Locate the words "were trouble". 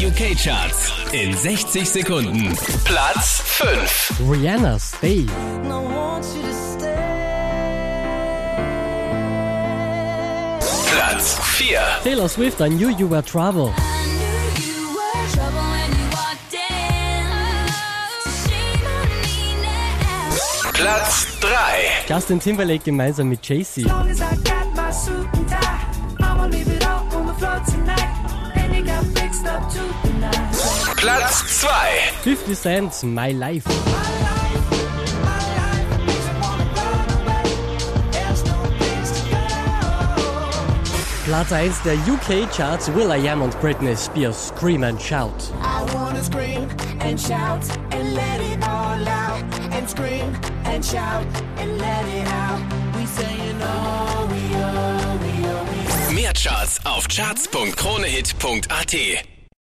13.08-13.74